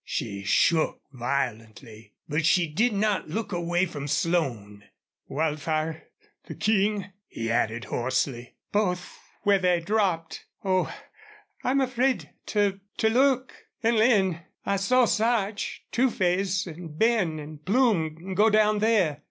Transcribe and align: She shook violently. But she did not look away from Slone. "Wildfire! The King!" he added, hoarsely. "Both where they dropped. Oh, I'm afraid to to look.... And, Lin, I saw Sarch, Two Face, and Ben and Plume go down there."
She 0.03 0.41
shook 0.43 0.99
violently. 1.11 2.15
But 2.27 2.43
she 2.43 2.65
did 2.65 2.91
not 2.91 3.29
look 3.29 3.51
away 3.51 3.85
from 3.85 4.07
Slone. 4.07 4.85
"Wildfire! 5.27 6.07
The 6.47 6.55
King!" 6.55 7.11
he 7.27 7.51
added, 7.51 7.83
hoarsely. 7.85 8.55
"Both 8.71 9.19
where 9.43 9.59
they 9.59 9.79
dropped. 9.79 10.45
Oh, 10.65 10.91
I'm 11.63 11.79
afraid 11.81 12.31
to 12.47 12.79
to 12.97 13.09
look.... 13.09 13.53
And, 13.83 13.95
Lin, 13.97 14.39
I 14.65 14.77
saw 14.77 15.05
Sarch, 15.05 15.83
Two 15.91 16.09
Face, 16.09 16.65
and 16.65 16.97
Ben 16.97 17.37
and 17.37 17.63
Plume 17.63 18.33
go 18.33 18.49
down 18.49 18.79
there." 18.79 19.19